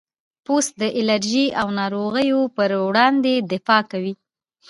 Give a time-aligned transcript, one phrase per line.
[0.45, 4.13] پوست د الرجي او ناروغیو پر وړاندې دفاع کوي.